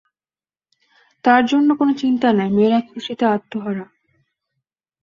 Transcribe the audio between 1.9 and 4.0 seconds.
চিন্তা নাই, মেয়েরা খুশীতে আত্মহারা।